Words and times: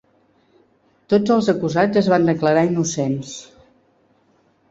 Tots 1.13 1.33
els 1.35 1.49
acusats 1.53 2.01
es 2.01 2.09
van 2.15 2.25
declarar 2.31 2.65
innocents. 2.69 3.37